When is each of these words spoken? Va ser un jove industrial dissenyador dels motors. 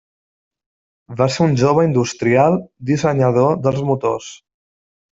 Va 1.19 1.27
ser 1.35 1.43
un 1.49 1.53
jove 1.65 1.85
industrial 1.89 2.59
dissenyador 2.91 3.57
dels 3.69 3.89
motors. 3.93 4.35